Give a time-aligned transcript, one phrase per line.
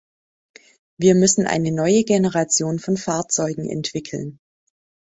[0.97, 4.39] Wir müssen eine neue Generation von Fahrzeugen entwickeln.